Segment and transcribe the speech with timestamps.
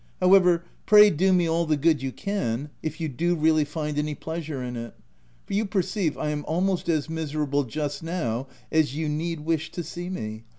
[0.19, 4.15] However, pray do me all the good you can, if you do really find any
[4.15, 4.95] pleasure in it;
[5.45, 9.83] for you perceive I am almost as miserable just now as you need wish to
[9.83, 10.45] see me.